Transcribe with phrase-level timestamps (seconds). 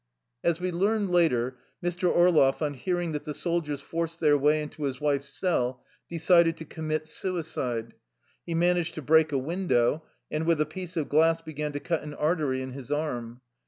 [0.43, 2.09] As we learned later, Mr.
[2.09, 6.65] Orloff, on hearing that the soldiers forced their way into his wife's cell, decided to
[6.65, 7.93] commit suicide.
[8.43, 10.01] He managed to break a window,
[10.31, 13.41] and with a piece of glass began to cut an artery in his arm.